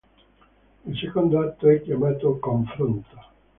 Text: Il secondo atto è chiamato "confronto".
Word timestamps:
Il 0.87 0.97
secondo 0.97 1.41
atto 1.41 1.67
è 1.69 1.79
chiamato 1.83 2.39
"confronto". 2.39 3.15